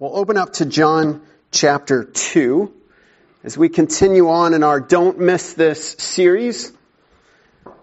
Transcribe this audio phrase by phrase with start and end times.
[0.00, 1.20] We'll open up to John
[1.50, 2.72] chapter 2
[3.44, 6.72] as we continue on in our Don't Miss This series.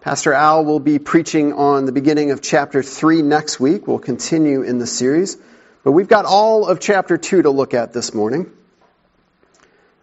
[0.01, 3.85] Pastor Al will be preaching on the beginning of chapter 3 next week.
[3.85, 5.37] We'll continue in the series.
[5.83, 8.51] But we've got all of chapter 2 to look at this morning.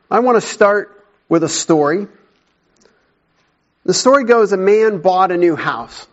[0.08, 2.06] I want to start with a story.
[3.84, 6.06] The story goes a man bought a new house.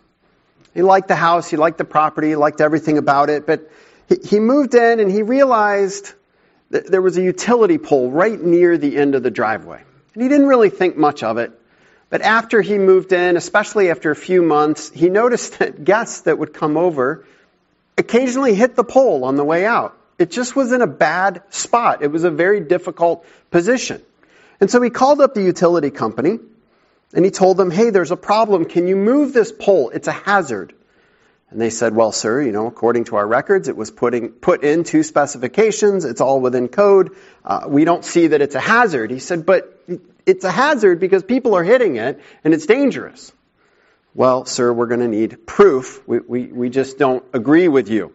[0.73, 3.69] He liked the house, he liked the property, he liked everything about it, but
[4.15, 6.13] he moved in and he realized
[6.69, 9.83] that there was a utility pole right near the end of the driveway.
[10.13, 11.51] And he didn't really think much of it.
[12.09, 16.37] But after he moved in, especially after a few months, he noticed that guests that
[16.37, 17.25] would come over
[17.97, 19.97] occasionally hit the pole on the way out.
[20.17, 22.01] It just was in a bad spot.
[22.01, 24.01] It was a very difficult position.
[24.59, 26.39] And so he called up the utility company
[27.13, 28.65] and he told them, hey, there's a problem.
[28.65, 29.89] Can you move this pole?
[29.89, 30.73] It's a hazard.
[31.51, 34.63] And they said, well, sir, you know, according to our records, it was putting, put
[34.63, 36.05] into specifications.
[36.05, 37.15] It's all within code.
[37.43, 39.11] Uh, we don't see that it's a hazard.
[39.11, 39.83] He said, but
[40.25, 43.33] it's a hazard because people are hitting it and it's dangerous.
[44.15, 46.01] Well, sir, we're going to need proof.
[46.07, 48.13] We, we, we just don't agree with you.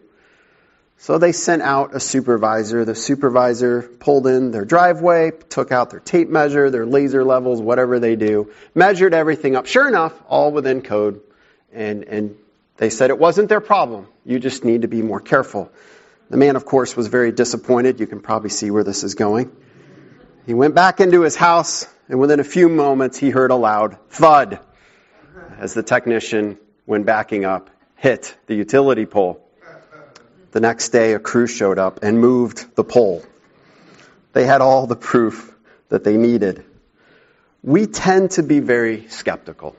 [0.99, 2.85] So they sent out a supervisor.
[2.85, 7.99] The supervisor pulled in their driveway, took out their tape measure, their laser levels, whatever
[7.99, 9.67] they do, measured everything up.
[9.67, 11.21] Sure enough, all within code
[11.71, 12.35] and, and
[12.77, 14.07] they said it wasn't their problem.
[14.25, 15.71] You just need to be more careful.
[16.29, 17.99] The man, of course, was very disappointed.
[17.99, 19.51] You can probably see where this is going.
[20.45, 23.97] He went back into his house, and within a few moments, he heard a loud
[24.09, 24.59] thud
[25.57, 29.43] as the technician, when backing up, hit the utility pole.
[30.51, 33.23] The next day, a crew showed up and moved the pole.
[34.33, 35.53] They had all the proof
[35.89, 36.63] that they needed.
[37.63, 39.75] We tend to be very skeptical,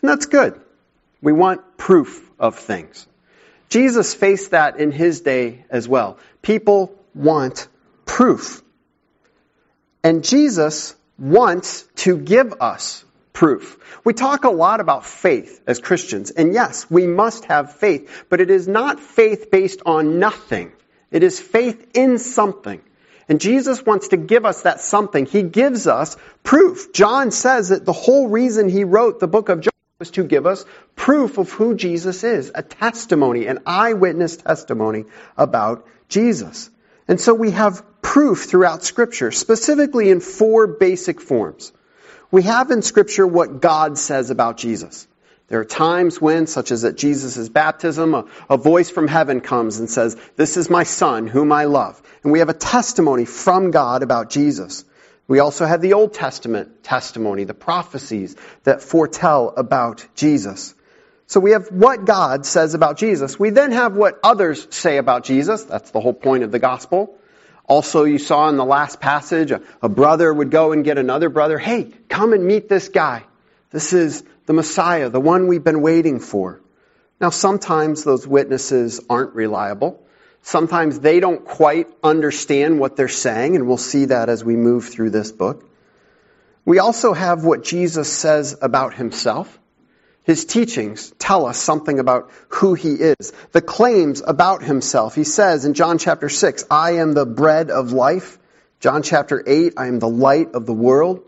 [0.00, 0.60] and that's good.
[1.20, 3.06] We want proof of things.
[3.68, 6.18] Jesus faced that in his day as well.
[6.42, 7.68] People want
[8.04, 8.62] proof.
[10.02, 13.78] And Jesus wants to give us proof.
[14.04, 18.40] We talk a lot about faith as Christians, and yes, we must have faith, but
[18.40, 20.72] it is not faith based on nothing.
[21.10, 22.80] It is faith in something.
[23.28, 25.26] And Jesus wants to give us that something.
[25.26, 26.92] He gives us proof.
[26.92, 30.46] John says that the whole reason he wrote the book of John was to give
[30.46, 30.64] us
[30.94, 36.70] proof of who Jesus is, a testimony, an eyewitness testimony about Jesus.
[37.08, 41.72] And so we have proof throughout Scripture, specifically in four basic forms.
[42.30, 45.08] We have in Scripture what God says about Jesus.
[45.48, 49.80] There are times when, such as at Jesus' baptism, a, a, voice from heaven comes
[49.80, 52.00] and says, This is my Son, whom I love.
[52.22, 54.84] And we have a testimony from God about Jesus.
[55.28, 58.34] We also have the Old Testament testimony, the prophecies
[58.64, 60.74] that foretell about Jesus.
[61.26, 63.38] So we have what God says about Jesus.
[63.38, 65.64] We then have what others say about Jesus.
[65.64, 67.14] That's the whole point of the gospel.
[67.66, 71.28] Also, you saw in the last passage, a, a brother would go and get another
[71.28, 71.58] brother.
[71.58, 73.24] Hey, come and meet this guy.
[73.70, 76.62] This is the Messiah, the one we've been waiting for.
[77.20, 80.02] Now, sometimes those witnesses aren't reliable.
[80.48, 84.88] Sometimes they don't quite understand what they're saying, and we'll see that as we move
[84.88, 85.62] through this book.
[86.64, 89.58] We also have what Jesus says about himself.
[90.22, 93.34] His teachings tell us something about who he is.
[93.52, 95.14] The claims about himself.
[95.14, 98.38] He says in John chapter 6, I am the bread of life.
[98.80, 101.24] John chapter 8, I am the light of the world.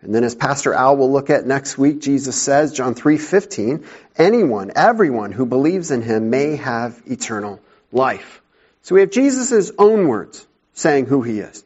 [0.00, 3.86] And then as Pastor Al will look at next week, Jesus says, John 3:15,
[4.16, 7.60] anyone, everyone who believes in him may have eternal
[7.92, 8.40] life.
[8.84, 11.64] So we have Jesus' own words saying who he is.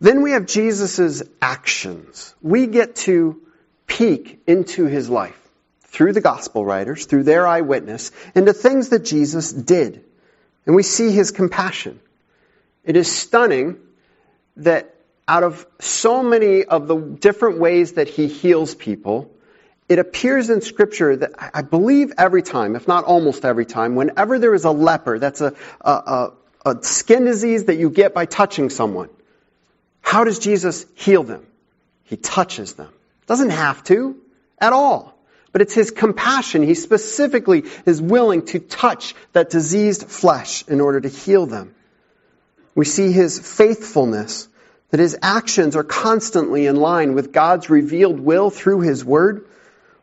[0.00, 2.34] Then we have Jesus' actions.
[2.40, 3.42] We get to
[3.86, 5.38] peek into his life
[5.82, 10.02] through the gospel writers, through their eyewitness, into things that Jesus did.
[10.64, 12.00] And we see his compassion.
[12.84, 13.76] It is stunning
[14.56, 14.94] that
[15.26, 19.30] out of so many of the different ways that he heals people,
[19.88, 24.38] it appears in Scripture that I believe every time, if not almost every time, whenever
[24.38, 26.32] there is a leper, that's a, a, a,
[26.66, 29.08] a skin disease that you get by touching someone,
[30.00, 31.46] how does Jesus heal them?
[32.04, 32.92] He touches them.
[33.26, 34.16] Doesn't have to
[34.58, 35.14] at all.
[35.52, 36.62] But it's his compassion.
[36.62, 41.74] He specifically is willing to touch that diseased flesh in order to heal them.
[42.74, 44.48] We see his faithfulness,
[44.90, 49.46] that his actions are constantly in line with God's revealed will through his word.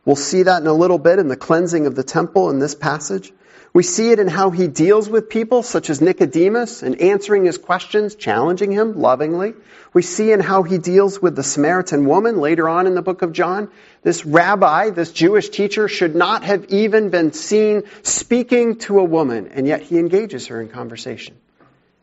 [0.06, 2.74] We'll see that in a little bit in the cleansing of the temple in this
[2.74, 3.32] passage.
[3.74, 7.58] We see it in how he deals with people, such as Nicodemus, and answering his
[7.58, 9.52] questions, challenging him lovingly.
[9.92, 13.20] We see in how he deals with the Samaritan woman later on in the book
[13.20, 13.68] of John.
[14.02, 19.48] This rabbi, this Jewish teacher, should not have even been seen speaking to a woman,
[19.48, 21.34] and yet he engages her in conversation.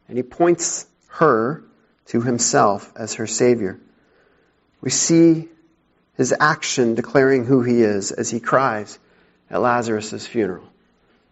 [0.08, 1.64] and he points her
[2.08, 3.80] to himself as her Savior.
[4.82, 5.48] We see
[6.18, 9.00] his action declaring who he is as he cries
[9.50, 10.68] at Lazarus' funeral.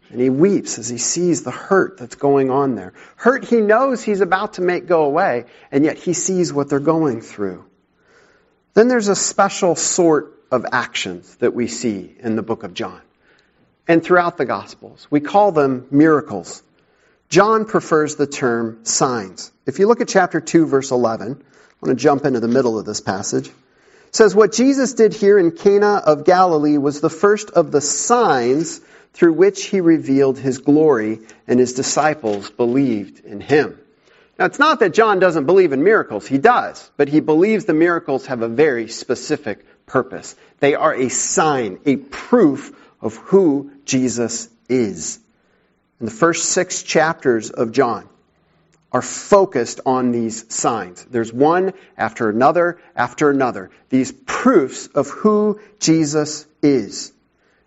[0.09, 2.93] And he weeps as he sees the hurt that's going on there.
[3.15, 6.79] Hurt he knows he's about to make go away, and yet he sees what they're
[6.79, 7.63] going through.
[8.73, 12.99] Then there's a special sort of actions that we see in the book of John
[13.87, 15.07] and throughout the Gospels.
[15.09, 16.61] We call them miracles.
[17.29, 19.51] John prefers the term signs.
[19.65, 22.77] If you look at chapter 2, verse 11, I want to jump into the middle
[22.77, 23.49] of this passage.
[24.11, 28.81] Says, What Jesus did here in Cana of Galilee was the first of the signs
[29.13, 33.77] through which he revealed his glory, and his disciples believed in him.
[34.37, 36.25] Now, it's not that John doesn't believe in miracles.
[36.27, 36.89] He does.
[36.97, 40.35] But he believes the miracles have a very specific purpose.
[40.59, 45.19] They are a sign, a proof of who Jesus is
[45.99, 48.09] in the first six chapters of John
[48.91, 51.05] are focused on these signs.
[51.05, 53.71] There's one after another after another.
[53.89, 57.13] These proofs of who Jesus is.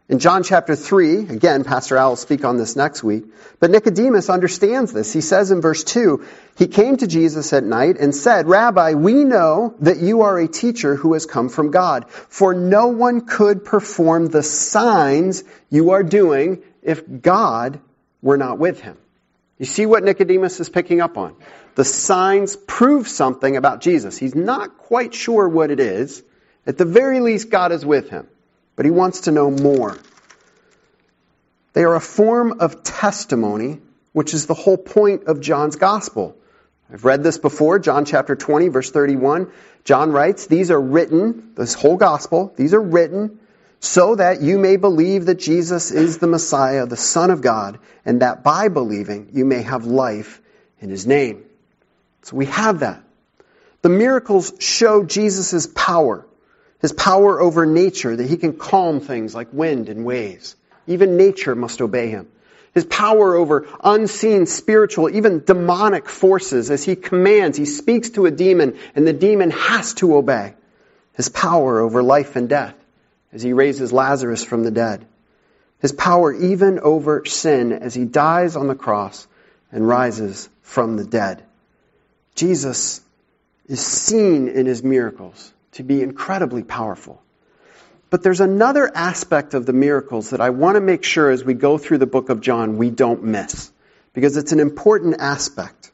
[0.07, 3.25] In John chapter 3, again, Pastor Al will speak on this next week,
[3.59, 5.15] but Nicodemus understands this.
[5.15, 6.27] He says in verse 2,
[6.59, 10.47] he came to Jesus at night and said, Rabbi, we know that you are a
[10.47, 16.03] teacher who has come from God, for no one could perform the signs you are
[16.03, 17.81] doing if God
[18.21, 18.99] were not with him.
[19.59, 21.37] You see what Nicodemus is picking up on?
[21.77, 24.19] The signs prove something about Jesus.
[24.19, 26.23] He's not quite sure what it is.
[26.67, 28.27] At the very least, God is with him,
[28.75, 29.97] but he wants to know more.
[31.73, 33.81] They are a form of testimony,
[34.13, 36.37] which is the whole point of John's gospel.
[36.93, 39.51] I've read this before, John chapter 20, verse 31.
[39.85, 43.39] John writes, These are written, this whole gospel, these are written
[43.85, 48.23] so that you may believe that Jesus is the Messiah, the Son of God, and
[48.23, 50.41] that by believing you may have life
[50.81, 51.45] in his name.
[52.23, 53.03] So we have that.
[53.83, 56.27] The miracles show Jesus' power,
[56.81, 60.57] his power over nature, that he can calm things like wind and waves.
[60.87, 62.29] Even nature must obey him.
[62.73, 68.31] His power over unseen spiritual, even demonic forces as he commands, he speaks to a
[68.31, 70.55] demon and the demon has to obey.
[71.13, 72.75] His power over life and death
[73.35, 75.05] as he raises Lazarus from the dead.
[75.81, 79.27] His power even over sin as he dies on the cross
[79.71, 81.43] and rises from the dead.
[82.37, 83.03] Jesus
[83.67, 87.21] is seen in his miracles to be incredibly powerful.
[88.09, 91.55] But there's another aspect of the miracles that I want to make sure as we
[91.55, 93.73] go through the book of John we don't miss,
[94.13, 95.91] because it's an important aspect.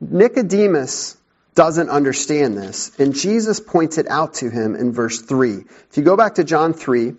[0.00, 1.16] Nicodemus
[1.56, 2.92] doesn't understand this.
[3.00, 5.64] And Jesus points it out to him in verse 3.
[5.90, 7.14] If you go back to John 3,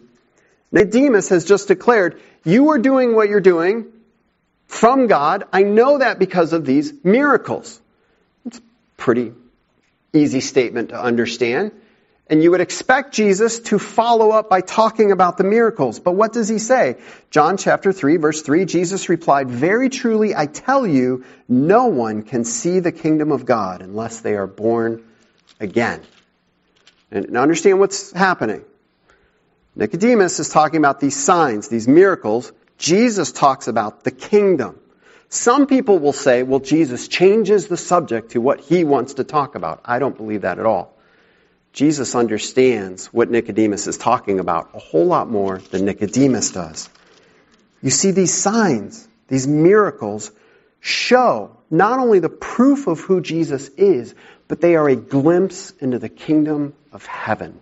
[0.71, 3.87] Nicodemus has just declared, You are doing what you're doing
[4.67, 5.45] from God.
[5.51, 7.81] I know that because of these miracles.
[8.45, 8.61] It's a
[8.95, 9.33] pretty
[10.13, 11.71] easy statement to understand.
[12.29, 15.99] And you would expect Jesus to follow up by talking about the miracles.
[15.99, 16.97] But what does he say?
[17.31, 22.43] John chapter 3 verse 3, Jesus replied, Very truly I tell you, no one can
[22.43, 25.05] see the kingdom of God unless they are born
[25.59, 26.01] again.
[27.11, 28.65] And understand what's happening.
[29.75, 32.51] Nicodemus is talking about these signs, these miracles.
[32.77, 34.79] Jesus talks about the kingdom.
[35.29, 39.55] Some people will say, well, Jesus changes the subject to what he wants to talk
[39.55, 39.81] about.
[39.85, 40.96] I don't believe that at all.
[41.77, 46.89] Jesus understands what Nicodemus is talking about a whole lot more than Nicodemus does.
[47.83, 50.31] You see, these signs, these miracles,
[50.79, 54.15] show not only the proof of who Jesus is,
[54.47, 57.59] but they are a glimpse into the kingdom of heaven.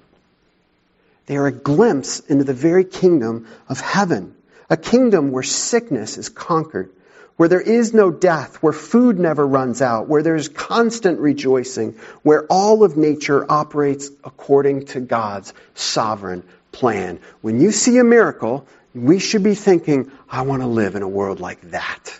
[1.25, 4.33] They are a glimpse into the very kingdom of heaven.
[4.69, 6.89] A kingdom where sickness is conquered,
[7.37, 11.93] where there is no death, where food never runs out, where there is constant rejoicing,
[12.23, 17.19] where all of nature operates according to God's sovereign plan.
[17.41, 21.09] When you see a miracle, we should be thinking, I want to live in a
[21.09, 22.19] world like that.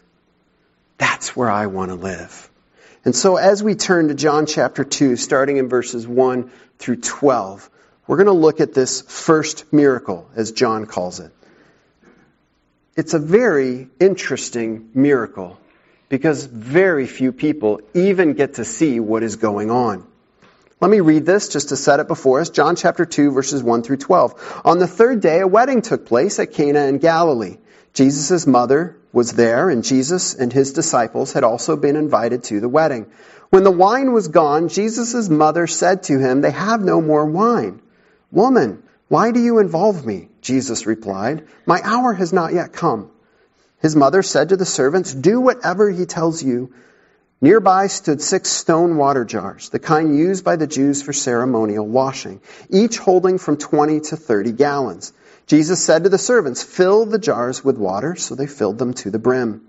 [0.97, 2.49] That's where I want to live.
[3.05, 7.69] And so as we turn to John chapter 2, starting in verses 1 through 12,
[8.07, 11.31] we're going to look at this first miracle, as John calls it
[12.95, 15.59] it's a very interesting miracle
[16.07, 20.05] because very few people even get to see what is going on.
[20.79, 22.49] Let me read this just to set it before us.
[22.49, 24.61] John chapter 2 verses 1 through 12.
[24.65, 27.57] On the third day, a wedding took place at Cana in Galilee.
[27.93, 32.69] Jesus' mother was there and Jesus and his disciples had also been invited to the
[32.69, 33.07] wedding.
[33.49, 37.81] When the wine was gone, Jesus' mother said to him, they have no more wine.
[38.31, 40.29] Woman, why do you involve me?
[40.41, 43.11] Jesus replied, My hour has not yet come.
[43.79, 46.73] His mother said to the servants, Do whatever he tells you.
[47.39, 52.41] Nearby stood six stone water jars, the kind used by the Jews for ceremonial washing,
[52.69, 55.13] each holding from 20 to 30 gallons.
[55.45, 59.11] Jesus said to the servants, Fill the jars with water, so they filled them to
[59.11, 59.67] the brim.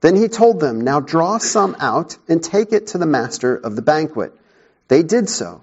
[0.00, 3.76] Then he told them, Now draw some out and take it to the master of
[3.76, 4.32] the banquet.
[4.88, 5.62] They did so.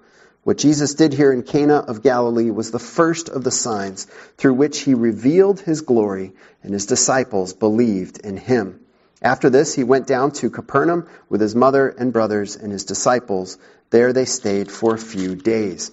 [0.43, 4.07] What Jesus did here in Cana of Galilee was the first of the signs
[4.37, 6.33] through which he revealed his glory,
[6.63, 8.79] and his disciples believed in him.
[9.21, 13.59] After this, he went down to Capernaum with his mother and brothers and his disciples.
[13.91, 15.91] There they stayed for a few days.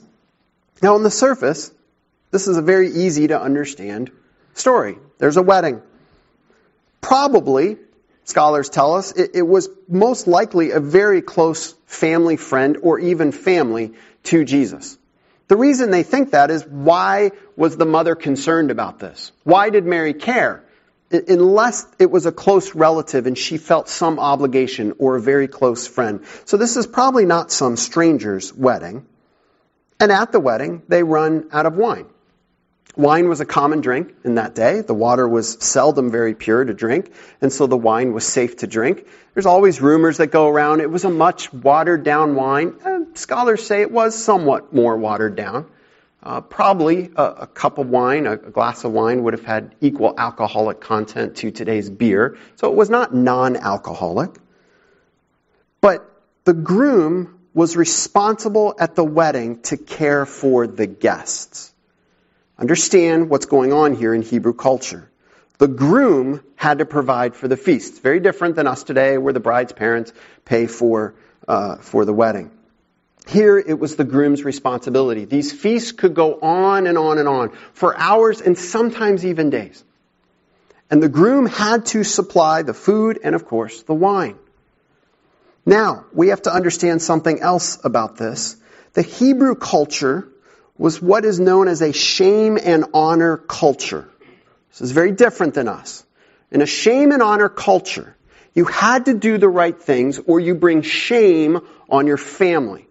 [0.82, 1.70] Now, on the surface,
[2.30, 4.10] this is a very easy to understand
[4.54, 4.96] story.
[5.18, 5.82] There's a wedding.
[7.02, 7.76] Probably,
[8.28, 13.32] scholars tell us, it, it was most likely a very close family friend or even
[13.32, 13.94] family
[14.24, 14.98] to Jesus.
[15.48, 19.32] The reason they think that is why was the mother concerned about this?
[19.44, 20.62] Why did Mary care?
[21.10, 25.86] Unless it was a close relative and she felt some obligation or a very close
[25.86, 26.26] friend.
[26.44, 29.06] So this is probably not some stranger's wedding.
[29.98, 32.06] And at the wedding, they run out of wine.
[32.98, 34.80] Wine was a common drink in that day.
[34.80, 38.66] The water was seldom very pure to drink, and so the wine was safe to
[38.66, 39.06] drink.
[39.34, 40.80] There's always rumors that go around.
[40.80, 42.74] It was a much watered down wine.
[43.14, 45.66] Scholars say it was somewhat more watered down.
[46.20, 49.76] Uh, probably a, a, cup of wine, a, a glass of wine would have had
[49.80, 52.36] equal alcoholic content to today's beer.
[52.56, 54.34] So it was not non-alcoholic.
[55.80, 56.04] But
[56.42, 61.72] the groom was responsible at the wedding to care for the guests.
[62.58, 65.08] Understand what's going on here in Hebrew culture.
[65.58, 67.90] The groom had to provide for the feast.
[67.90, 70.12] It's very different than us today, where the bride's parents
[70.44, 71.14] pay for
[71.46, 72.50] uh, for the wedding.
[73.26, 75.24] Here, it was the groom's responsibility.
[75.24, 79.84] These feasts could go on and on and on for hours and sometimes even days.
[80.90, 84.38] And the groom had to supply the food and, of course, the wine.
[85.66, 88.56] Now, we have to understand something else about this.
[88.94, 90.26] The Hebrew culture
[90.78, 94.08] was what is known as a shame and honor culture.
[94.70, 96.04] This is very different than us.
[96.50, 98.16] In a shame and honor culture,
[98.54, 102.86] you had to do the right things or you bring shame on your family.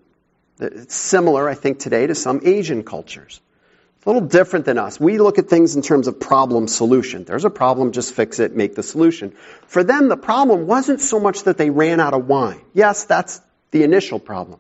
[0.60, 3.40] It's similar, I think, today to some Asian cultures.
[3.98, 5.00] It's a little different than us.
[5.00, 7.24] We look at things in terms of problem solution.
[7.24, 9.34] There's a problem, just fix it, make the solution.
[9.68, 12.62] For them, the problem wasn't so much that they ran out of wine.
[12.74, 13.40] Yes, that's
[13.72, 14.60] the initial problem.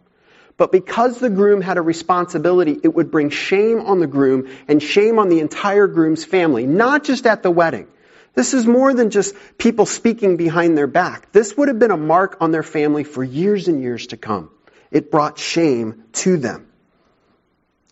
[0.57, 4.81] But because the groom had a responsibility, it would bring shame on the groom and
[4.81, 7.87] shame on the entire groom's family, not just at the wedding.
[8.33, 11.31] This is more than just people speaking behind their back.
[11.31, 14.49] This would have been a mark on their family for years and years to come.
[14.89, 16.67] It brought shame to them.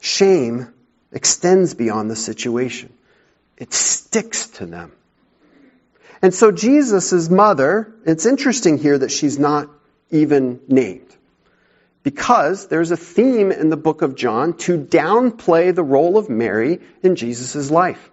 [0.02, 0.74] Shame
[1.12, 2.92] extends beyond the situation.
[3.58, 4.92] It sticks to them.
[6.22, 9.70] And so Jesus' mother, it's interesting here that she's not
[10.10, 11.16] even named
[12.06, 16.80] because there's a theme in the book of John to downplay the role of Mary
[17.02, 18.12] in Jesus' life.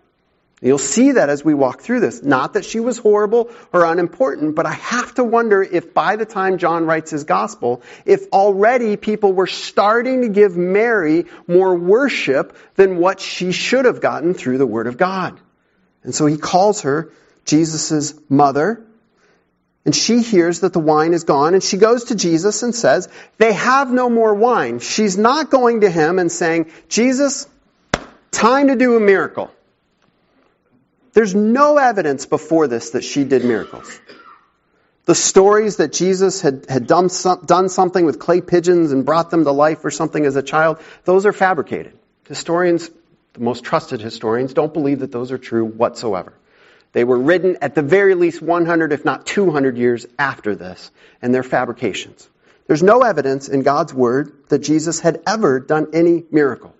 [0.63, 2.23] You'll see that as we walk through this.
[2.23, 6.25] Not that she was horrible or unimportant, but I have to wonder if by the
[6.25, 12.57] time John writes his gospel, if already people were starting to give Mary more worship
[12.77, 15.39] than what she should have gotten through the Word of God.
[16.03, 17.13] And so he calls her
[17.45, 18.87] Jesus' mother,
[19.85, 23.09] and she hears that the wine is gone and she goes to Jesus and says,
[23.39, 24.79] they have no more wine.
[24.79, 27.49] She's not going to him and saying, Jesus,
[28.31, 29.51] time to do a miracle.
[31.15, 34.01] There's no evidence before this that she did miracles.
[35.05, 39.31] The stories that Jesus had, had done, some, done something with clay pigeons and brought
[39.31, 41.99] them to life or something as a child, those are fabricated.
[42.29, 42.89] Historians,
[43.33, 46.33] the most trusted historians, don't believe that those are true whatsoever.
[46.93, 51.35] They were written at the very least 100, if not 200 years after this, and
[51.35, 52.29] they're fabrications.
[52.67, 56.75] There's no evidence in God's Word that Jesus had ever done any miracle.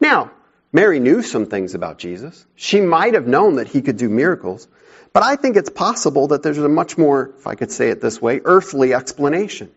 [0.00, 0.32] Now,
[0.72, 2.44] Mary knew some things about Jesus.
[2.56, 4.66] She might have known that he could do miracles,
[5.12, 8.00] but I think it's possible that there's a much more, if I could say it
[8.00, 9.70] this way, earthly explanation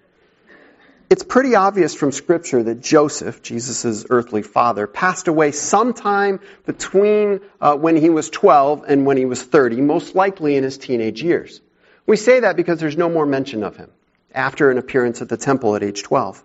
[1.09, 7.75] it's pretty obvious from Scripture that Joseph, Jesus' earthly father, passed away sometime between uh,
[7.75, 11.61] when he was 12 and when he was 30, most likely in his teenage years.
[12.07, 13.91] We say that because there's no more mention of him
[14.33, 16.43] after an appearance at the temple at age 12.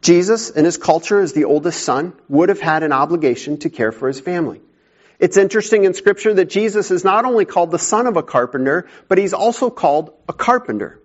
[0.00, 3.92] Jesus, in his culture as the oldest son, would have had an obligation to care
[3.92, 4.60] for his family.
[5.18, 8.86] It's interesting in scripture that Jesus is not only called the son of a carpenter,
[9.08, 11.00] but he's also called a carpenter.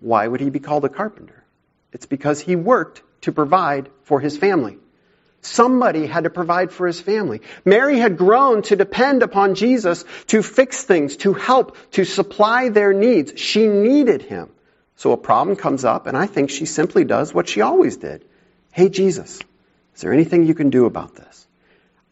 [0.00, 1.39] Why would he be called a carpenter?
[1.92, 4.78] It's because he worked to provide for his family.
[5.42, 7.40] Somebody had to provide for his family.
[7.64, 12.92] Mary had grown to depend upon Jesus to fix things, to help, to supply their
[12.92, 13.40] needs.
[13.40, 14.50] She needed him.
[14.96, 18.22] So a problem comes up, and I think she simply does what she always did.
[18.70, 19.40] Hey, Jesus,
[19.94, 21.46] is there anything you can do about this?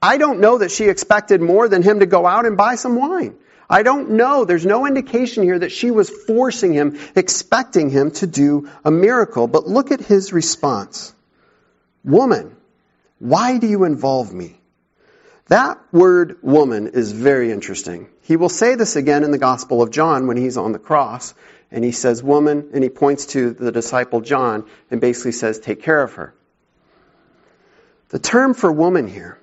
[0.00, 2.96] I don't know that she expected more than him to go out and buy some
[2.96, 3.36] wine.
[3.70, 4.44] I don't know.
[4.44, 9.46] There's no indication here that she was forcing him, expecting him to do a miracle.
[9.46, 11.14] But look at his response.
[12.02, 12.56] Woman,
[13.18, 14.58] why do you involve me?
[15.48, 18.08] That word woman is very interesting.
[18.22, 21.34] He will say this again in the Gospel of John when he's on the cross.
[21.70, 25.82] And he says, woman, and he points to the disciple John and basically says, take
[25.82, 26.34] care of her.
[28.08, 29.38] The term for woman here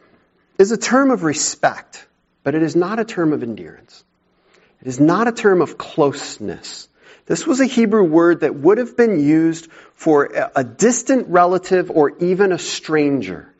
[0.57, 2.07] is a term of respect,
[2.43, 4.03] but it is not a term of endearance.
[4.85, 6.87] It is not a term of closeness.
[7.25, 12.15] This was a Hebrew word that would have been used for a distant relative or
[12.19, 13.51] even a stranger.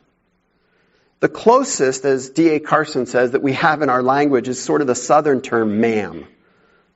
[1.18, 2.60] The closest, as D.A.
[2.60, 6.28] Carson says, that we have in our language is sort of the southern term ma'am.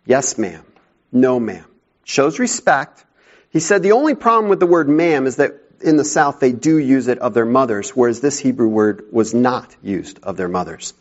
[0.06, 0.62] Yes, ma'am.
[1.10, 1.64] No, ma'am.
[2.04, 3.04] Shows respect.
[3.50, 6.52] He said the only problem with the word ma'am is that in the South they
[6.52, 10.49] do use it of their mothers, whereas this Hebrew word was not used of their
[10.49, 10.94] mothers.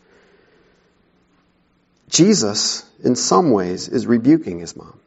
[2.10, 4.98] Jesus, in some ways, is rebuking his mom.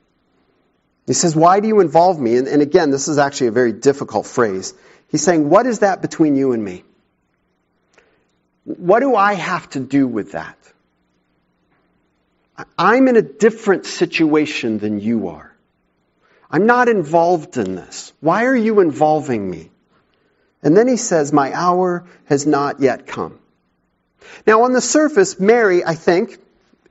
[1.05, 2.37] He says, Why do you involve me?
[2.37, 4.73] And, and again, this is actually a very difficult phrase.
[5.09, 6.83] He's saying, What is that between you and me?
[8.63, 10.57] What do I have to do with that?
[12.77, 15.53] I'm in a different situation than you are.
[16.49, 18.13] I'm not involved in this.
[18.21, 19.71] Why are you involving me?
[20.61, 23.39] And then he says, My hour has not yet come.
[24.47, 26.37] Now, on the surface, Mary, I think,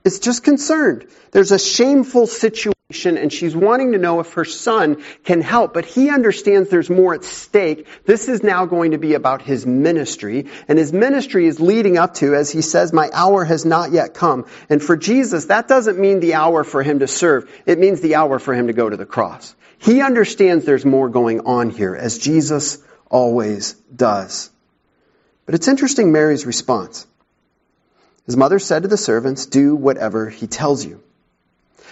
[0.03, 1.07] is just concerned.
[1.31, 5.85] There's a shameful situation and she's wanting to know if her son can help, but
[5.85, 7.87] he understands there's more at stake.
[8.05, 12.13] This is now going to be about his ministry, and his ministry is leading up
[12.15, 14.45] to, as he says, my hour has not yet come.
[14.69, 17.49] And for Jesus, that doesn't mean the hour for him to serve.
[17.65, 19.55] It means the hour for him to go to the cross.
[19.79, 22.77] He understands there's more going on here, as Jesus
[23.09, 24.51] always does.
[25.45, 27.07] But it's interesting Mary's response.
[28.25, 31.01] His mother said to the servants, do whatever he tells you.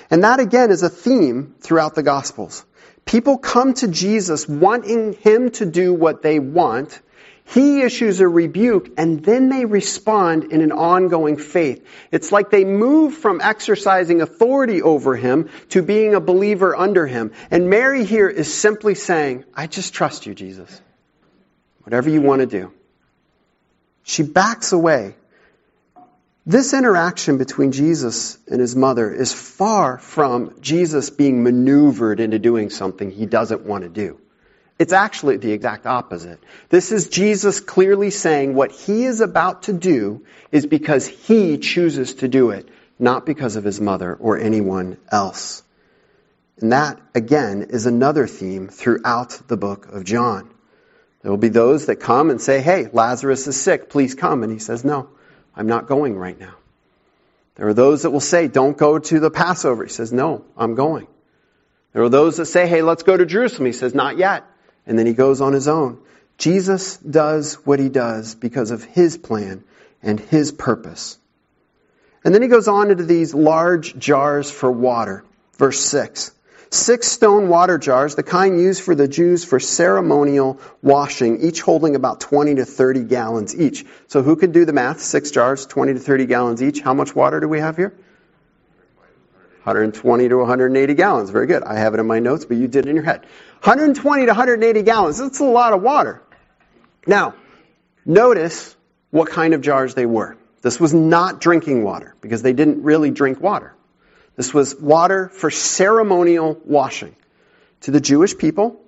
[0.10, 2.66] And that again is a theme throughout the Gospels.
[3.06, 7.00] People come to Jesus wanting him to do what they want.
[7.46, 11.86] He issues a rebuke and then they respond in an ongoing faith.
[12.12, 17.32] It's like they move from exercising authority over him to being a believer under him.
[17.50, 20.82] And Mary here is simply saying, I just trust you, Jesus.
[21.84, 22.72] Whatever you want to do.
[24.04, 25.16] She backs away
[26.46, 32.70] this interaction between Jesus and his mother is far from Jesus being maneuvered into doing
[32.70, 34.20] something he doesn't want to do.
[34.80, 36.40] It's actually the exact opposite.
[36.70, 42.16] This is Jesus clearly saying what he is about to do is because he chooses
[42.16, 45.62] to do it, not because of his mother or anyone else.
[46.60, 50.50] And that, again, is another theme throughout the book of John.
[51.22, 54.42] There will be those that come and say, hey, Lazarus is sick, please come.
[54.42, 55.10] And he says, no.
[55.56, 56.56] I'm not going right now.
[57.56, 59.84] There are those that will say, don't go to the Passover.
[59.84, 61.08] He says, no, I'm going.
[61.94, 63.66] There are those that say, hey, let's go to Jerusalem.
[63.66, 64.46] He says, not yet.
[64.88, 66.00] And then he goes on his own.
[66.38, 69.64] Jesus does what he does because of his plan
[70.02, 71.18] and his purpose.
[72.24, 75.24] And then he goes on into these large jars for water.
[75.58, 76.32] Verse 6
[76.72, 81.96] six stone water jars, the kind used for the Jews for ceremonial washing, each holding
[81.96, 83.86] about 20 to 30 gallons each.
[84.08, 85.02] So who can do the math?
[85.02, 86.80] Six jars, 20 to 30 gallons each.
[86.80, 87.94] How much water do we have here?
[89.64, 91.30] 120 to 180 gallons.
[91.30, 91.62] Very good.
[91.62, 93.22] I have it in my notes, but you did it in your head.
[93.62, 95.20] 120 to 180 gallons.
[95.20, 96.24] That's a lot of water.
[97.06, 97.36] Now,
[98.04, 98.76] notice
[99.12, 100.36] what kind of jars they were.
[100.62, 103.76] This was not drinking water because they didn't really drink water.
[104.42, 107.16] This was water for ceremonial washing.
[107.82, 108.82] To the Jewish people,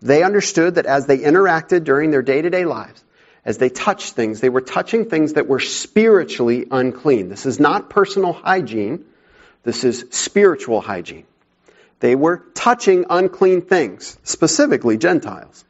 [0.00, 3.02] they understood that as they interacted during their day to day lives,
[3.44, 7.28] as they touched things, they were touching things that were spiritually unclean.
[7.28, 9.04] This is not personal hygiene.
[9.64, 11.26] This is spiritual hygiene.
[11.98, 15.64] They were touching unclean things, specifically Gentiles.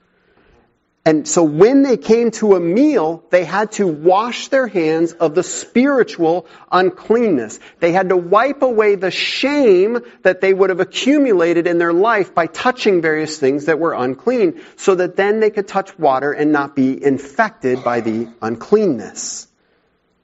[1.10, 5.34] And so when they came to a meal, they had to wash their hands of
[5.34, 7.58] the spiritual uncleanness.
[7.80, 12.32] They had to wipe away the shame that they would have accumulated in their life
[12.32, 16.52] by touching various things that were unclean, so that then they could touch water and
[16.52, 19.48] not be infected by the uncleanness.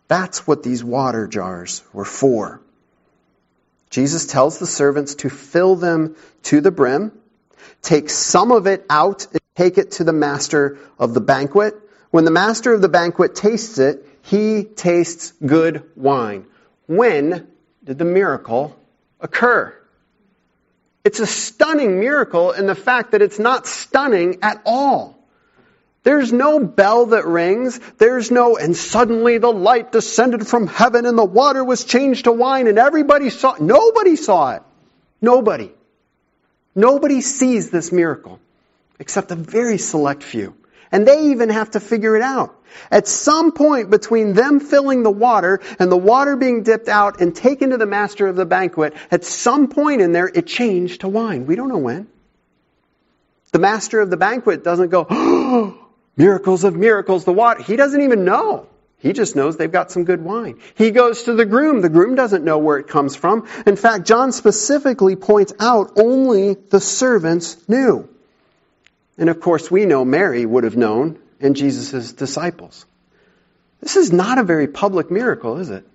[0.06, 2.60] That's what these water jars were for.
[3.90, 7.10] Jesus tells the servants to fill them to the brim,
[7.82, 11.74] take some of it out take it to the master of the banquet.
[12.10, 16.46] When the master of the banquet tastes it, he tastes good wine.
[16.86, 17.46] When
[17.82, 18.76] did the miracle
[19.20, 19.74] occur?
[21.04, 25.16] It's a stunning miracle in the fact that it's not stunning at all.
[26.02, 27.80] There's no bell that rings.
[27.98, 32.32] There's no, and suddenly the light descended from heaven and the water was changed to
[32.32, 33.60] wine and everybody saw it.
[33.60, 34.62] Nobody saw it.
[35.20, 35.72] Nobody.
[36.74, 38.38] Nobody sees this miracle
[38.98, 40.54] except a very select few.
[40.92, 42.54] And they even have to figure it out.
[42.90, 47.34] At some point between them filling the water and the water being dipped out and
[47.34, 51.08] taken to the master of the banquet, at some point in there it changed to
[51.08, 51.46] wine.
[51.46, 52.06] We don't know when.
[53.52, 57.62] The master of the banquet doesn't go, oh, Miracles of miracles, the water.
[57.62, 58.68] He doesn't even know.
[58.98, 60.58] He just knows they've got some good wine.
[60.74, 61.82] He goes to the groom.
[61.82, 63.46] The groom doesn't know where it comes from.
[63.66, 68.08] In fact, John specifically points out only the servants knew.
[69.18, 72.86] And of course, we know Mary would have known and Jesus' disciples.
[73.80, 75.86] This is not a very public miracle, is it?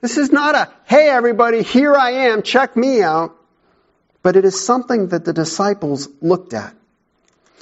[0.00, 3.34] This is not a, hey everybody, here I am, check me out.
[4.22, 6.74] But it is something that the disciples looked at.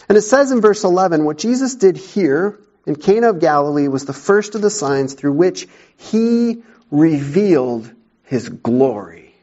[0.08, 4.04] And it says in verse 11, what Jesus did here in Cana of Galilee was
[4.04, 7.90] the first of the signs through which he revealed
[8.24, 9.34] his glory.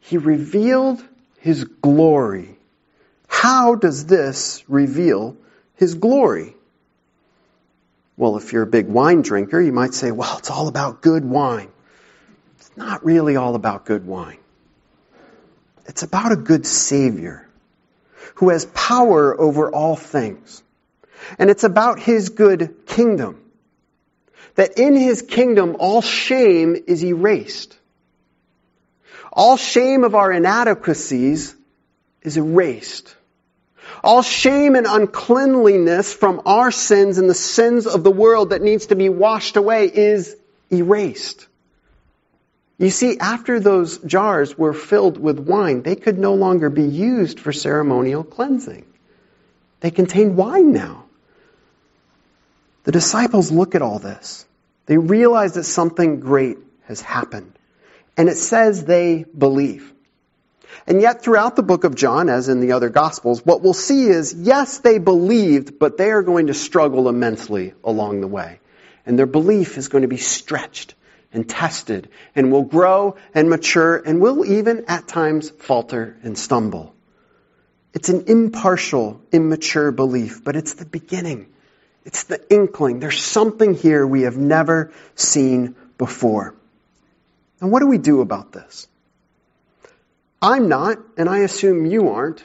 [0.00, 1.02] He revealed
[1.38, 2.53] his glory.
[3.34, 5.36] How does this reveal
[5.74, 6.54] his glory?
[8.16, 11.24] Well, if you're a big wine drinker, you might say, well, it's all about good
[11.24, 11.68] wine.
[12.58, 14.38] It's not really all about good wine.
[15.86, 17.46] It's about a good Savior
[18.36, 20.62] who has power over all things.
[21.36, 23.42] And it's about his good kingdom.
[24.54, 27.76] That in his kingdom, all shame is erased.
[29.32, 31.54] All shame of our inadequacies
[32.22, 33.16] is erased.
[34.02, 38.86] All shame and uncleanliness from our sins and the sins of the world that needs
[38.86, 40.36] to be washed away is
[40.70, 41.46] erased.
[42.78, 47.38] You see, after those jars were filled with wine, they could no longer be used
[47.38, 48.84] for ceremonial cleansing.
[49.80, 51.04] They contain wine now.
[52.82, 54.44] The disciples look at all this.
[54.86, 57.52] They realize that something great has happened.
[58.16, 59.93] And it says they believe.
[60.86, 64.06] And yet throughout the book of John, as in the other gospels, what we'll see
[64.06, 68.60] is, yes, they believed, but they are going to struggle immensely along the way.
[69.06, 70.94] And their belief is going to be stretched
[71.32, 76.94] and tested and will grow and mature and will even at times falter and stumble.
[77.92, 81.46] It's an impartial, immature belief, but it's the beginning.
[82.04, 83.00] It's the inkling.
[83.00, 86.54] There's something here we have never seen before.
[87.60, 88.88] And what do we do about this?
[90.44, 92.44] I'm not, and I assume you aren't,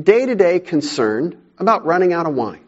[0.00, 2.64] day to day concerned about running out of wine.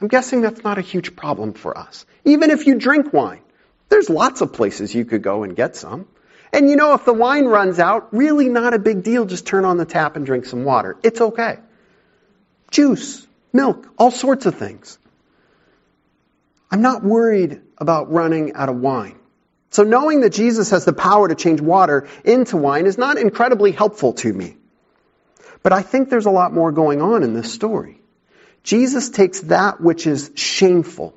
[0.00, 2.06] I'm guessing that's not a huge problem for us.
[2.24, 3.40] Even if you drink wine,
[3.88, 6.06] there's lots of places you could go and get some.
[6.52, 9.24] And you know, if the wine runs out, really not a big deal.
[9.24, 10.96] Just turn on the tap and drink some water.
[11.02, 11.58] It's okay.
[12.70, 14.98] Juice, milk, all sorts of things.
[16.70, 19.18] I'm not worried about running out of wine.
[19.72, 23.72] So knowing that Jesus has the power to change water into wine is not incredibly
[23.72, 24.58] helpful to me.
[25.62, 28.00] But I think there's a lot more going on in this story.
[28.62, 31.14] Jesus takes that which is shameful,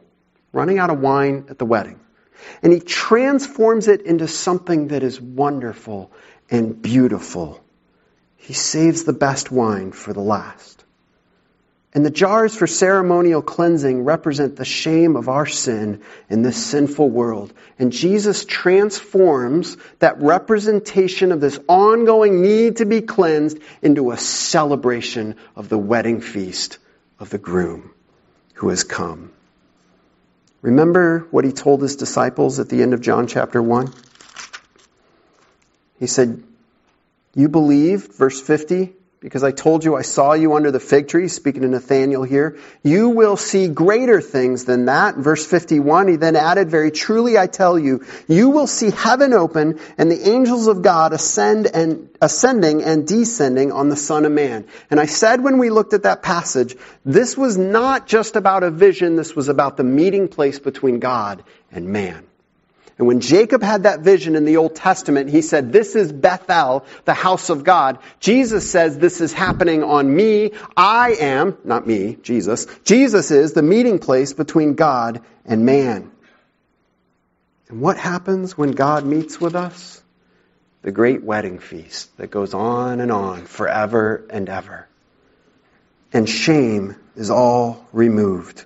[0.54, 2.00] running out of wine at the wedding,
[2.63, 6.12] and he transforms it into something that is wonderful
[6.50, 7.62] and beautiful.
[8.38, 10.74] He saves the best wine for the last.
[11.95, 17.10] And the jars for ceremonial cleansing represent the shame of our sin in this sinful
[17.10, 17.53] world.
[17.79, 25.38] And Jesus transforms that representation of this ongoing need to be cleansed into a celebration
[25.55, 26.79] of the wedding feast
[27.17, 27.91] of the groom
[28.55, 29.31] who has come.
[30.62, 33.93] Remember what he told his disciples at the end of John chapter 1?
[35.99, 36.43] He said,
[37.36, 38.91] You believed, verse 50,
[39.25, 42.59] because I told you I saw you under the fig tree, speaking to Nathanael here.
[42.83, 45.15] You will see greater things than that.
[45.15, 49.79] Verse 51, he then added, Very truly I tell you, you will see heaven open
[49.97, 54.67] and the angels of God ascend and ascending and descending on the Son of Man.
[54.91, 58.69] And I said when we looked at that passage, this was not just about a
[58.69, 62.27] vision, this was about the meeting place between God and man.
[62.97, 66.86] And when Jacob had that vision in the Old Testament, he said, this is Bethel,
[67.03, 67.99] the house of God.
[68.21, 70.51] Jesus says this is happening on me.
[70.77, 72.67] I am, not me, Jesus.
[72.86, 76.10] Jesus is the meeting place between God and man.
[77.67, 80.01] And what happens when God meets with us?
[80.81, 84.88] The great wedding feast that goes on and on forever and ever.
[86.13, 88.63] And shame is all removed.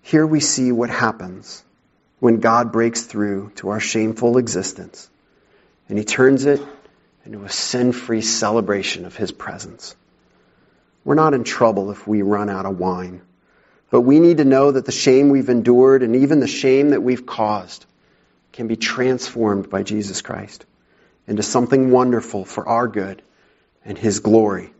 [0.00, 1.62] Here we see what happens
[2.22, 5.10] when God breaks through to our shameful existence
[5.88, 6.62] and he turns it
[7.26, 9.96] into a sin free celebration of his presence.
[11.04, 13.22] We're not in trouble if we run out of wine.
[13.90, 17.02] But we need to know that the shame we've endured and even the shame that
[17.02, 17.86] we've caused
[18.52, 20.64] can be transformed by Jesus Christ
[21.26, 23.20] into something wonderful for our good
[23.84, 24.72] and His glory.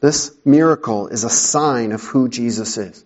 [0.00, 3.04] This miracle is a sign of who Jesus is.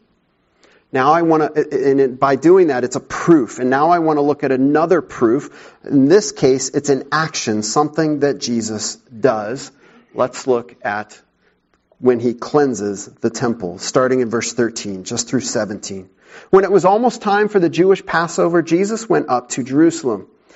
[0.94, 3.58] Now I want to, and by doing that, it's a proof.
[3.58, 5.74] And now I want to look at another proof.
[5.82, 9.72] In this case, it's an action, something that Jesus does.
[10.14, 11.20] Let's look at
[11.98, 16.08] when he cleanses the temple, starting in verse 13, just through 17.
[16.50, 20.28] When it was almost time for the Jewish Passover, Jesus went up to Jerusalem.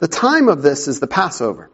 [0.00, 1.70] The time of this is the Passover.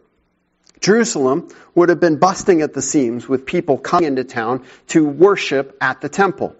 [0.81, 5.77] Jerusalem would have been busting at the seams with people coming into town to worship
[5.79, 6.53] at the temple.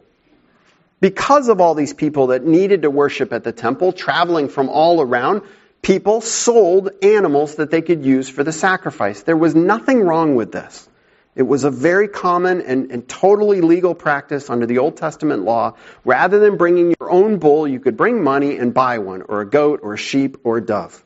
[1.02, 5.02] Because of all these people that needed to worship at the temple, traveling from all
[5.02, 5.42] around,
[5.82, 9.24] people sold animals that they could use for the sacrifice.
[9.24, 10.88] There was nothing wrong with this.
[11.36, 15.76] It was a very common and, and, totally legal practice under the Old Testament law.
[16.06, 19.50] Rather than bringing your own bull, you could bring money and buy one, or a
[19.50, 21.04] goat, or a sheep, or a dove.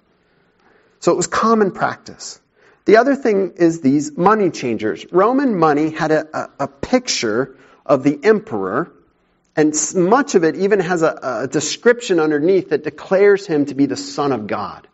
[1.02, 2.40] So it was common practice.
[2.86, 5.06] The other thing is these money changers.
[5.12, 8.92] Roman money had a, a, a picture of the emperor,
[9.56, 13.88] and much of it even has a, a description underneath that declares him to be
[13.88, 14.88] the son of God.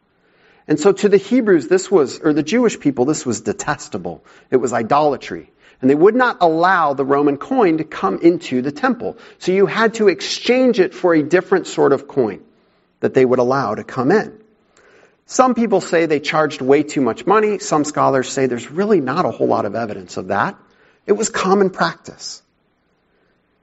[0.68, 4.24] And so to the Hebrews, this was, or the Jewish people, this was detestable.
[4.50, 5.50] It was idolatry.
[5.82, 9.18] And they would not allow the Roman coin to come into the temple.
[9.40, 12.44] So you had to exchange it for a different sort of coin
[13.00, 14.42] that they would allow to come in.
[15.30, 17.60] Some people say they charged way too much money.
[17.60, 20.56] Some scholars say there's really not a whole lot of evidence of that.
[21.06, 22.42] It was common practice.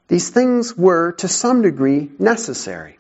[0.09, 2.99] These things were, to some degree, necessary.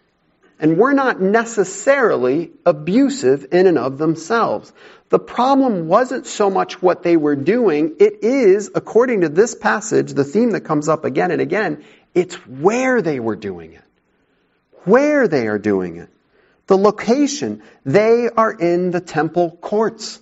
[0.58, 4.72] And were not necessarily abusive in and of themselves.
[5.10, 10.14] The problem wasn't so much what they were doing, it is, according to this passage,
[10.14, 13.84] the theme that comes up again and again, it's where they were doing it.
[14.84, 16.08] Where they are doing it.
[16.66, 17.62] The location.
[17.84, 20.20] They are in the temple courts.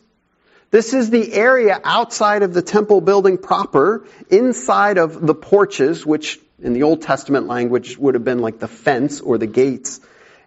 [0.70, 6.40] This is the area outside of the temple building proper, inside of the porches, which
[6.62, 10.00] in the Old Testament language would have been like the fence or the gates.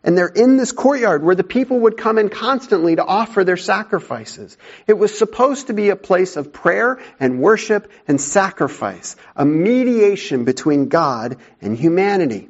[0.03, 3.57] And they're in this courtyard where the people would come in constantly to offer their
[3.57, 4.55] sacrifices.
[4.85, 10.43] It was supposed to be a place of prayer and worship and sacrifice, a mediation
[10.43, 12.49] between God and humanity.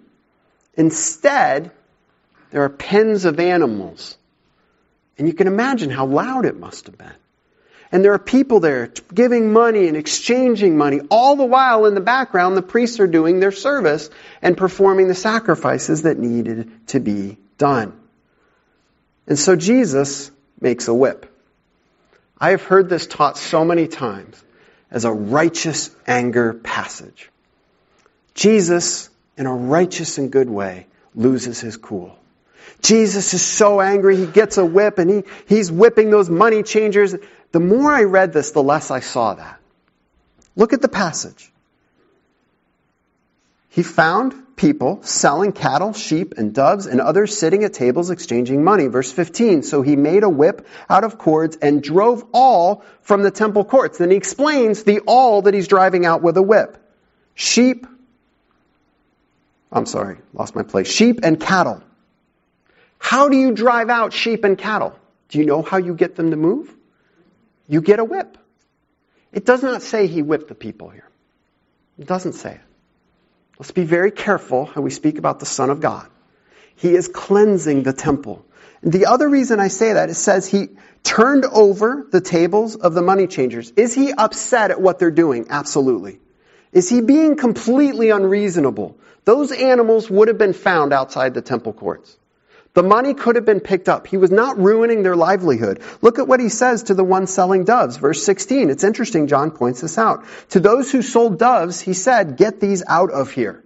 [0.76, 1.72] Instead,
[2.52, 4.18] there are pens of animals.
[5.18, 7.14] And you can imagine how loud it must have been.
[7.92, 11.02] And there are people there giving money and exchanging money.
[11.10, 14.10] All the while in the background, the priests are doing their service
[14.42, 17.98] and performing the sacrifices that needed to be done.
[19.28, 21.32] And so Jesus makes a whip.
[22.38, 24.44] I have heard this taught so many times
[24.92, 27.30] as a righteous anger passage.
[28.34, 32.18] Jesus, in a righteous and good way, loses his cool.
[32.82, 37.16] Jesus is so angry, he gets a whip and he, he's whipping those money changers.
[37.52, 39.60] The more I read this, the less I saw that.
[40.56, 41.52] Look at the passage.
[43.70, 48.88] He found people selling cattle, sheep, and doves, and others sitting at tables exchanging money.
[48.88, 49.64] Verse 15.
[49.64, 53.98] So he made a whip out of cords and drove all from the temple courts.
[53.98, 56.78] Then he explains the all that he's driving out with a whip.
[57.34, 57.86] Sheep,
[59.72, 60.90] I'm sorry, lost my place.
[60.90, 61.84] Sheep and cattle.
[63.06, 64.98] How do you drive out sheep and cattle?
[65.30, 66.76] Do you know how you get them to move?
[67.68, 68.36] You get a whip.
[69.32, 71.08] It does not say he whipped the people here.
[72.00, 72.62] It doesn't say it.
[73.60, 76.08] Let's be very careful how we speak about the Son of God.
[76.78, 78.44] He is cleansing the temple.
[78.82, 80.70] And the other reason I say that, it says he
[81.04, 83.70] turned over the tables of the money changers.
[83.78, 85.46] Is he upset at what they're doing?
[85.52, 86.20] Absolutely.
[86.72, 88.98] Is he being completely unreasonable?
[89.26, 92.18] Those animals would have been found outside the temple courts.
[92.76, 94.06] The money could have been picked up.
[94.06, 95.82] He was not ruining their livelihood.
[96.02, 97.96] Look at what he says to the one selling doves.
[97.96, 98.70] Verse 16.
[98.70, 100.26] It's interesting, John points this out.
[100.50, 103.64] To those who sold doves, he said, get these out of here.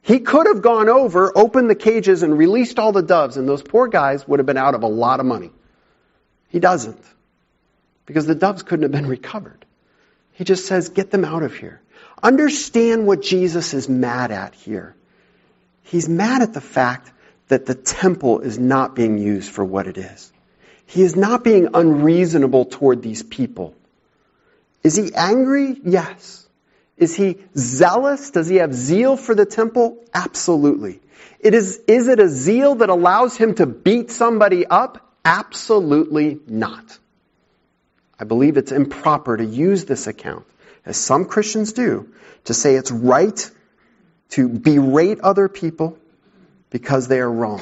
[0.00, 3.62] He could have gone over, opened the cages, and released all the doves, and those
[3.62, 5.50] poor guys would have been out of a lot of money.
[6.50, 7.04] He doesn't.
[8.06, 9.64] Because the doves couldn't have been recovered.
[10.34, 11.80] He just says, get them out of here.
[12.22, 14.94] Understand what Jesus is mad at here.
[15.82, 17.10] He's mad at the fact
[17.48, 20.32] that the temple is not being used for what it is.
[20.86, 23.74] He is not being unreasonable toward these people.
[24.82, 25.76] Is he angry?
[25.84, 26.46] Yes.
[26.96, 28.30] Is he zealous?
[28.30, 29.98] Does he have zeal for the temple?
[30.14, 31.00] Absolutely.
[31.40, 35.14] It is, is it a zeal that allows him to beat somebody up?
[35.24, 36.98] Absolutely not.
[38.18, 40.44] I believe it's improper to use this account,
[40.84, 42.08] as some Christians do,
[42.44, 43.50] to say it's right
[44.30, 45.98] to berate other people
[46.70, 47.60] because they are wrong.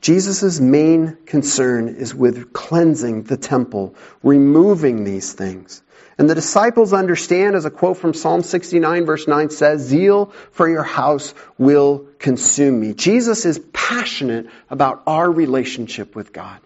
[0.00, 5.82] Jesus' main concern is with cleansing the temple, removing these things.
[6.18, 10.68] And the disciples understand, as a quote from Psalm 69 verse 9 says, zeal for
[10.68, 12.92] your house will consume me.
[12.92, 16.60] Jesus is passionate about our relationship with God.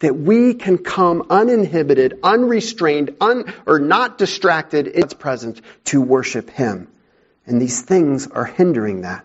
[0.00, 6.50] That we can come uninhibited, unrestrained, un, or not distracted in God's presence to worship
[6.50, 6.88] Him.
[7.50, 9.24] And these things are hindering that.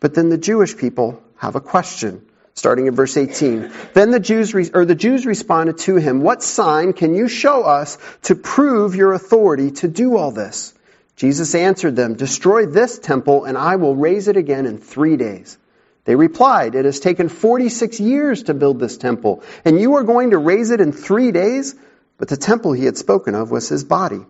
[0.00, 3.70] But then the Jewish people have a question, starting in verse 18.
[3.92, 7.64] Then the Jews, re- or the Jews responded to him, What sign can you show
[7.64, 10.72] us to prove your authority to do all this?
[11.14, 15.58] Jesus answered them, Destroy this temple, and I will raise it again in three days.
[16.06, 20.30] They replied, It has taken 46 years to build this temple, and you are going
[20.30, 21.74] to raise it in three days?
[22.16, 24.24] But the temple he had spoken of was his body.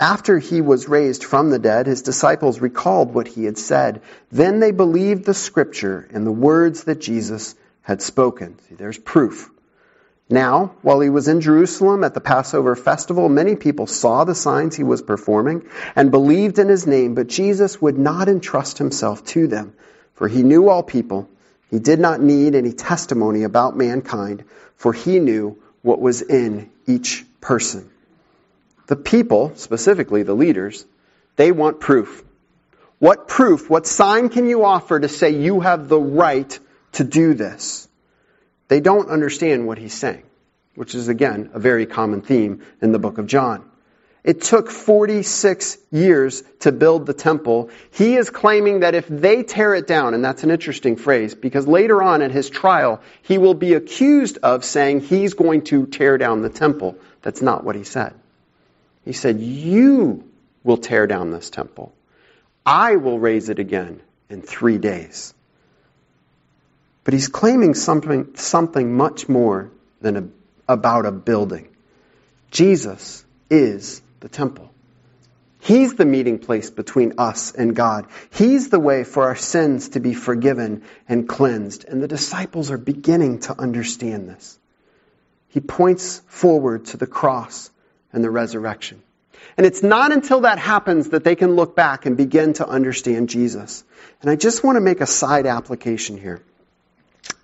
[0.00, 4.00] After he was raised from the dead, his disciples recalled what he had said.
[4.30, 8.56] Then they believed the scripture and the words that Jesus had spoken.
[8.68, 9.50] See, there's proof.
[10.30, 14.76] Now, while he was in Jerusalem at the Passover festival, many people saw the signs
[14.76, 19.46] he was performing and believed in his name, but Jesus would not entrust himself to
[19.46, 19.72] them,
[20.14, 21.28] for he knew all people.
[21.70, 24.44] He did not need any testimony about mankind,
[24.76, 27.90] for he knew what was in each person.
[28.88, 30.84] The people, specifically the leaders,
[31.36, 32.24] they want proof.
[32.98, 36.58] What proof, what sign can you offer to say you have the right
[36.92, 37.86] to do this?
[38.68, 40.24] They don't understand what he's saying,
[40.74, 43.64] which is again a very common theme in the book of John.
[44.24, 47.70] It took 46 years to build the temple.
[47.92, 51.66] He is claiming that if they tear it down, and that's an interesting phrase, because
[51.66, 56.16] later on at his trial, he will be accused of saying he's going to tear
[56.16, 56.96] down the temple.
[57.20, 58.14] That's not what he said.
[59.08, 60.28] He said, You
[60.62, 61.94] will tear down this temple.
[62.66, 65.32] I will raise it again in three days.
[67.04, 69.70] But he's claiming something, something much more
[70.02, 70.28] than a,
[70.70, 71.68] about a building.
[72.50, 74.70] Jesus is the temple.
[75.58, 78.08] He's the meeting place between us and God.
[78.28, 81.86] He's the way for our sins to be forgiven and cleansed.
[81.86, 84.58] And the disciples are beginning to understand this.
[85.48, 87.70] He points forward to the cross
[88.12, 89.02] and the resurrection.
[89.56, 93.28] And it's not until that happens that they can look back and begin to understand
[93.28, 93.84] Jesus.
[94.20, 96.42] And I just want to make a side application here.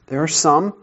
[0.06, 0.74] There are some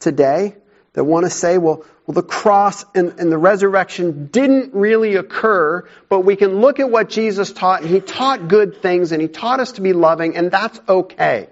[0.00, 0.54] today
[0.92, 5.88] that want to say, well, well, the cross and, and, the resurrection didn't really occur,
[6.08, 9.26] but we can look at what Jesus taught, and he taught good things, and he
[9.26, 11.48] taught us to be loving, and that's okay.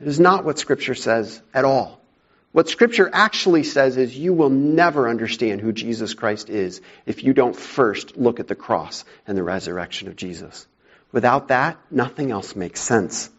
[0.00, 1.99] It is not what Scripture says at all.
[2.52, 7.32] What Scripture actually says is you will never understand who Jesus Christ is if you
[7.32, 10.66] don't first look at the cross and the resurrection of Jesus.
[11.12, 13.30] Without that, nothing else makes sense.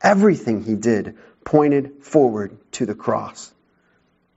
[0.00, 3.52] Everything he did pointed forward to the cross.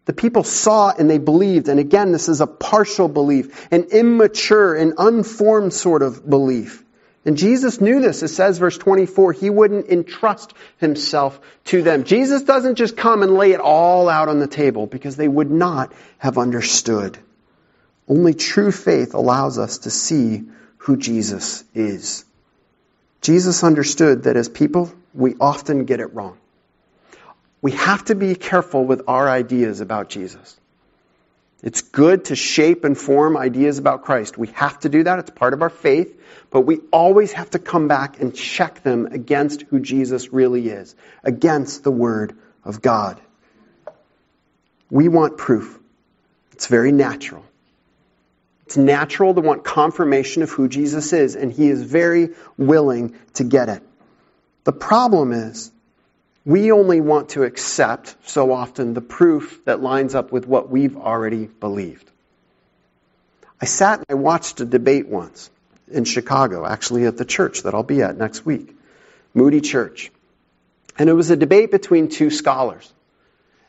[0.06, 4.76] The people saw and they believed, and again, this is a partial belief, an immature
[4.76, 6.85] and unformed sort of belief.
[7.26, 8.22] And Jesus knew this.
[8.22, 12.04] It says, verse 24, he wouldn't entrust himself to them.
[12.04, 15.50] Jesus doesn't just come and lay it all out on the table because they would
[15.50, 17.18] not have understood.
[18.08, 20.44] Only true faith allows us to see
[20.78, 22.24] who Jesus is.
[23.22, 26.38] Jesus understood that as people, we often get it wrong.
[27.60, 30.60] We have to be careful with our ideas about Jesus.
[31.66, 34.38] It's good to shape and form ideas about Christ.
[34.38, 35.18] We have to do that.
[35.18, 36.22] It's part of our faith.
[36.52, 40.96] But we always have to come back and check them against who Jesus really is,
[41.24, 43.20] against the Word of God.
[44.92, 45.80] We want proof.
[46.52, 47.44] It's very natural.
[48.68, 53.44] It's natural to want confirmation of who Jesus is, and He is very willing to
[53.44, 53.82] get it.
[54.66, 55.72] The problem is
[56.46, 60.96] We only want to accept, so often, the proof that lines up with what we've
[60.96, 62.10] already believed.
[63.60, 65.50] I sat and I watched a debate once
[65.88, 68.76] in Chicago, actually at the church that I'll be at next week,
[69.34, 70.12] Moody Church.
[71.00, 72.92] And it was a debate between two scholars.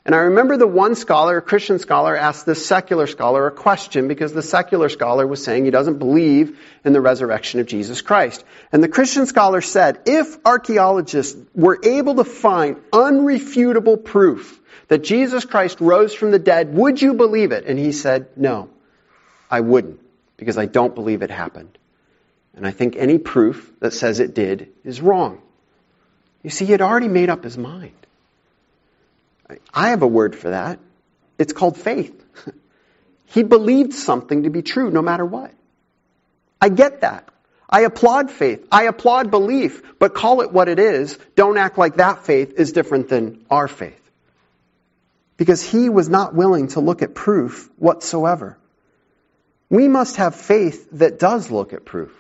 [0.07, 4.07] And I remember the one scholar, a Christian scholar, asked this secular scholar a question
[4.07, 8.45] because the secular scholar was saying he doesn't believe in the resurrection of Jesus Christ.
[8.71, 15.45] And the Christian scholar said, if archaeologists were able to find unrefutable proof that Jesus
[15.45, 17.65] Christ rose from the dead, would you believe it?
[17.67, 18.71] And he said, no,
[19.51, 19.99] I wouldn't
[20.37, 21.77] because I don't believe it happened.
[22.55, 25.43] And I think any proof that says it did is wrong.
[26.45, 28.06] You see, he had already made up his mind.
[29.73, 30.79] I have a word for that.
[31.39, 32.25] It's called faith.
[33.27, 35.53] he believed something to be true no matter what.
[36.61, 37.29] I get that.
[37.69, 38.67] I applaud faith.
[38.71, 41.19] I applaud belief, but call it what it is.
[41.35, 44.01] Don't act like that faith is different than our faith.
[45.37, 48.57] Because he was not willing to look at proof whatsoever.
[49.69, 52.13] We must have faith that does look at proof,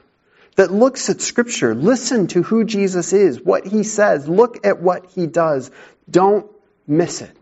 [0.56, 1.74] that looks at Scripture.
[1.74, 4.28] Listen to who Jesus is, what he says.
[4.28, 5.70] Look at what he does.
[6.10, 6.50] Don't
[6.86, 7.36] miss it.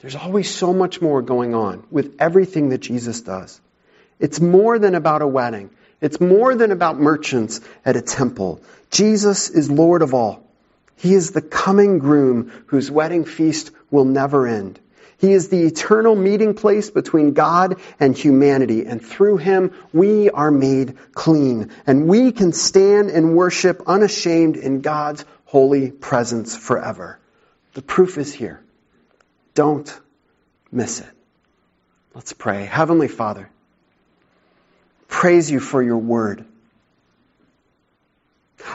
[0.00, 3.60] There's always so much more going on with everything that Jesus does.
[4.20, 5.70] It's more than about a wedding.
[6.00, 8.60] It's more than about merchants at a temple.
[8.90, 10.44] Jesus is Lord of all.
[10.96, 14.78] He is the coming groom whose wedding feast will never end.
[15.18, 20.50] He is the eternal meeting place between God and humanity, and through him we are
[20.50, 27.18] made clean, and we can stand and worship unashamed in God's holy presence forever.
[27.74, 28.60] The proof is here.
[29.54, 29.92] Don't
[30.72, 31.06] miss it.
[32.14, 32.64] Let's pray.
[32.64, 33.50] Heavenly Father,
[35.08, 36.44] praise you for your word.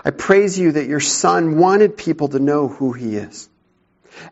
[0.03, 3.49] I praise you that your son wanted people to know who he is.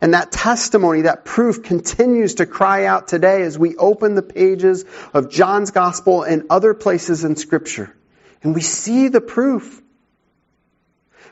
[0.00, 4.84] And that testimony, that proof continues to cry out today as we open the pages
[5.14, 7.94] of John's gospel and other places in scripture.
[8.42, 9.82] And we see the proof.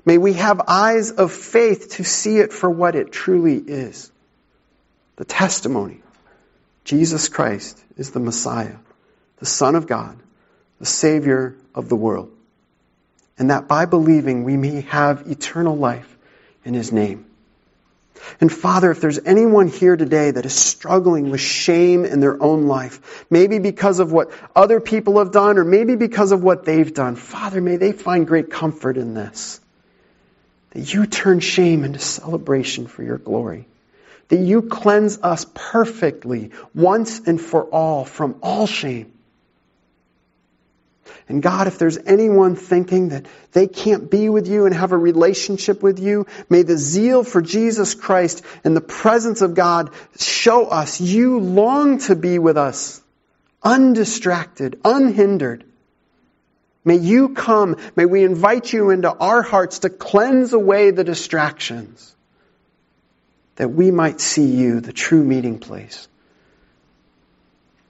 [0.04, 4.10] May we have eyes of faith to see it for what it truly is.
[5.16, 6.02] The testimony.
[6.84, 8.76] Jesus Christ is the Messiah,
[9.38, 10.16] the Son of God,
[10.78, 12.30] the Savior of the world.
[13.38, 16.16] And that by believing we may have eternal life
[16.64, 17.26] in His name.
[18.40, 22.66] And Father, if there's anyone here today that is struggling with shame in their own
[22.66, 26.92] life, maybe because of what other people have done or maybe because of what they've
[26.92, 29.60] done, Father, may they find great comfort in this
[30.70, 33.66] that you turn shame into celebration for your glory.
[34.28, 39.12] That you cleanse us perfectly once and for all from all shame.
[41.28, 44.98] And God, if there's anyone thinking that they can't be with you and have a
[44.98, 50.66] relationship with you, may the zeal for Jesus Christ and the presence of God show
[50.66, 53.00] us you long to be with us,
[53.62, 55.64] undistracted, unhindered.
[56.86, 57.76] May you come.
[57.96, 62.14] May we invite you into our hearts to cleanse away the distractions
[63.56, 66.06] that we might see you, the true meeting place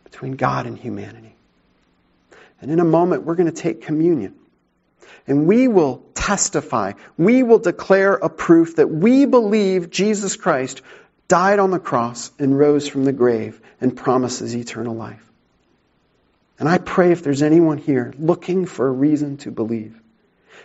[0.05, 1.35] between God and humanity.
[2.63, 4.35] And in a moment, we're going to take communion.
[5.27, 10.81] And we will testify, we will declare a proof that we believe Jesus Christ
[11.29, 15.23] died on the cross and rose from the grave and promises eternal life.
[16.59, 20.01] And I pray if there's anyone here looking for a reason to believe,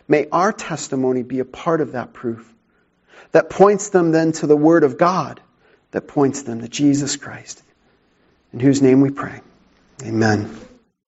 [0.07, 2.51] may our testimony be a part of that proof
[3.31, 5.41] that points them then to the Word of God,
[5.91, 7.61] that points them to Jesus Christ,
[8.53, 9.41] in whose name we pray.
[10.03, 10.49] Amen.